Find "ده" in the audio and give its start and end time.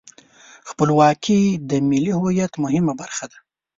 3.31-3.37